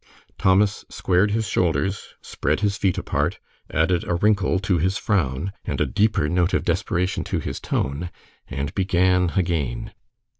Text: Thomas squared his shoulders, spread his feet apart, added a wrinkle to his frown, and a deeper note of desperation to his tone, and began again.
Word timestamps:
Thomas 0.39 0.83
squared 0.89 1.29
his 1.29 1.47
shoulders, 1.47 2.15
spread 2.23 2.61
his 2.61 2.75
feet 2.75 2.97
apart, 2.97 3.37
added 3.71 4.03
a 4.03 4.15
wrinkle 4.15 4.57
to 4.57 4.79
his 4.79 4.97
frown, 4.97 5.53
and 5.63 5.79
a 5.79 5.85
deeper 5.85 6.27
note 6.27 6.55
of 6.55 6.65
desperation 6.65 7.23
to 7.25 7.37
his 7.37 7.59
tone, 7.59 8.09
and 8.47 8.73
began 8.73 9.29
again. 9.35 9.93